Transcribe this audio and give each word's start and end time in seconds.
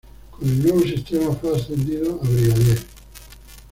Con 0.31 0.49
el 0.49 0.63
nuevo 0.63 0.81
sistema 0.81 1.31
fue 1.35 1.55
ascendido 1.55 2.19
a 2.23 2.27
brigadier. 2.27 2.79